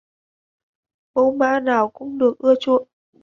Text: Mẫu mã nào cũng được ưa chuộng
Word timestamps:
Mẫu 1.15 1.31
mã 1.35 1.59
nào 1.59 1.89
cũng 1.89 2.17
được 2.17 2.37
ưa 2.39 2.53
chuộng 2.59 2.87